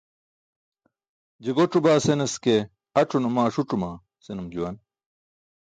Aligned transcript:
Je 1.43 1.51
guc̣o 1.57 1.79
baa 1.85 1.99
senas 2.03 2.33
ke, 2.43 2.55
ac̣o. 2.99 3.17
Numa 3.23 3.41
aṣuc̣uma 3.47 3.89
senum 4.23 4.47
juwan. 4.53 4.75